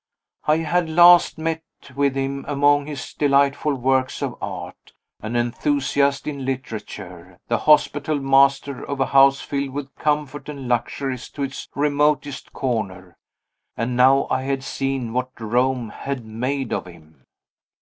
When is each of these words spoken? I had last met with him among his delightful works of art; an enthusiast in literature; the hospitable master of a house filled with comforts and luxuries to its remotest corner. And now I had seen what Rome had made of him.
I 0.47 0.57
had 0.57 0.89
last 0.89 1.37
met 1.37 1.61
with 1.95 2.15
him 2.15 2.43
among 2.47 2.87
his 2.87 3.13
delightful 3.13 3.75
works 3.75 4.23
of 4.23 4.35
art; 4.41 4.93
an 5.21 5.35
enthusiast 5.35 6.25
in 6.25 6.43
literature; 6.43 7.37
the 7.49 7.59
hospitable 7.69 8.19
master 8.19 8.83
of 8.83 8.99
a 8.99 9.05
house 9.05 9.41
filled 9.41 9.69
with 9.69 9.93
comforts 9.97 10.49
and 10.49 10.67
luxuries 10.67 11.29
to 11.29 11.43
its 11.43 11.69
remotest 11.75 12.51
corner. 12.51 13.15
And 13.77 13.95
now 13.95 14.25
I 14.31 14.41
had 14.41 14.63
seen 14.63 15.13
what 15.13 15.39
Rome 15.39 15.89
had 15.89 16.25
made 16.25 16.73
of 16.73 16.87
him. 16.87 17.23